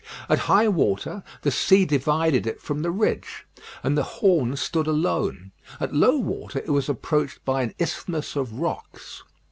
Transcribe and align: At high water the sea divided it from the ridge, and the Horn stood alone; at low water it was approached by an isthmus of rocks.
At 0.29 0.39
high 0.49 0.67
water 0.67 1.21
the 1.43 1.51
sea 1.51 1.85
divided 1.85 2.47
it 2.47 2.59
from 2.59 2.81
the 2.81 2.89
ridge, 2.89 3.45
and 3.83 3.95
the 3.95 4.01
Horn 4.01 4.55
stood 4.57 4.87
alone; 4.87 5.51
at 5.79 5.93
low 5.93 6.17
water 6.17 6.57
it 6.57 6.71
was 6.73 6.89
approached 6.89 7.45
by 7.45 7.61
an 7.61 7.75
isthmus 7.77 8.35
of 8.35 8.53
rocks. 8.53 9.21